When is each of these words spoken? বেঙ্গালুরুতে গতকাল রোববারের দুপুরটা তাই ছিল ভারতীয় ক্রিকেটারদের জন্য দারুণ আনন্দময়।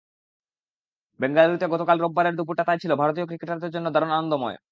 বেঙ্গালুরুতে 1.19 1.65
গতকাল 1.73 1.97
রোববারের 1.99 2.37
দুপুরটা 2.37 2.63
তাই 2.67 2.79
ছিল 2.83 2.91
ভারতীয় 3.01 3.25
ক্রিকেটারদের 3.27 3.73
জন্য 3.75 3.87
দারুণ 3.91 4.11
আনন্দময়। 4.13 4.57